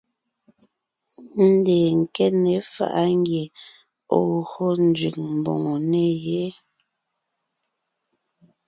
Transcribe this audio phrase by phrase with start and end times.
[1.51, 3.45] Ndeen nke ne faʼa ngie
[4.17, 6.45] ɔ̀ gyo nzẅìŋ mbòŋo ne yé.